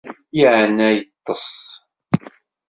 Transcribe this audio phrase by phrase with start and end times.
[0.39, 1.47] Yeεna yeṭṭes.